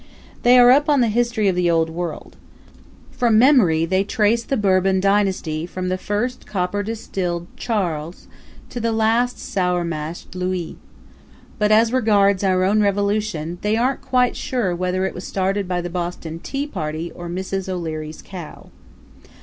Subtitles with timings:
[0.41, 2.35] They are up on the history of the Old World.
[3.11, 8.27] From memory they trace the Bourbon dynasty from the first copper distilled Charles
[8.71, 10.77] to the last sourmashed Louis.
[11.59, 15.81] But as regards our own Revolution, they aren't quite sure whether it was started by
[15.81, 17.69] the Boston Tea Party or Mrs.
[17.69, 18.71] O'Leary's Cow.